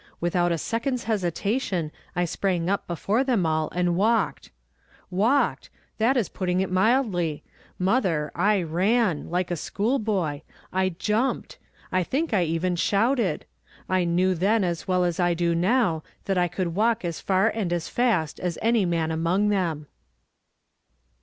Without 0.19 0.51
a 0.51 0.57
second's 0.57 1.03
hesitation, 1.03 1.91
I 2.15 2.25
sprang 2.25 2.71
up 2.71 2.87
before 2.87 3.23
them 3.23 3.45
all, 3.45 3.69
and 3.69 3.95
walked.' 3.95 4.49
Walked!' 5.11 5.69
that 5.99 6.17
is 6.17 6.27
"who 6.29 6.43
hbaleth 6.43 6.43
all 6.43 6.45
thy 6.47 6.53
diseases. 6.55 6.61
43 6.61 6.61
putting 6.61 6.61
it 6.61 6.81
mildly; 6.81 7.43
mother, 7.77 8.31
I 8.33 8.63
ran, 8.63 9.29
like 9.29 9.51
a 9.51 9.55
schoolboy 9.55 10.41
I 10.73 10.89
jumped 10.89 11.59
1 11.91 11.99
I 11.99 12.03
think 12.03 12.33
I 12.33 12.41
even 12.41 12.75
shouted! 12.75 13.45
I 13.87 14.03
knew 14.05 14.33
then, 14.33 14.63
as 14.63 14.87
well 14.87 15.03
as 15.03 15.19
I 15.19 15.35
do 15.35 15.53
now, 15.53 16.01
that 16.25 16.35
I 16.39 16.47
could 16.47 16.73
walk 16.73 17.05
as 17.05 17.19
far 17.21 17.49
and 17.49 17.69
a6 17.69 17.87
fast 17.87 18.39
as 18.39 18.57
any 18.59 18.87
man 18.87 19.11
among 19.11 19.49
them." 19.49 19.85